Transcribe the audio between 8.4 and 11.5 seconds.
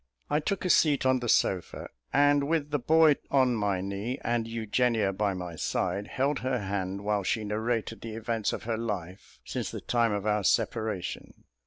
of her life since the time of our separation.